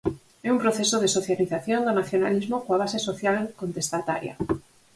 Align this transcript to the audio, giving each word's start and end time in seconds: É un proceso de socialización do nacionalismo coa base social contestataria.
É 0.47 0.49
un 0.55 0.59
proceso 0.63 0.95
de 0.99 1.11
socialización 1.17 1.81
do 1.83 1.93
nacionalismo 1.99 2.57
coa 2.65 2.79
base 2.83 2.99
social 3.07 3.37
contestataria. 3.61 4.33